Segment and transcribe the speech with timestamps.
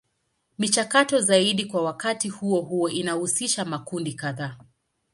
[0.57, 4.57] Michakato zaidi kwa wakati huo huo inahusisha makundi kadhaa.